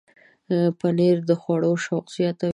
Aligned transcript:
پنېر 0.79 1.17
د 1.29 1.31
خوړو 1.41 1.71
شوق 1.85 2.05
زیاتوي. 2.15 2.49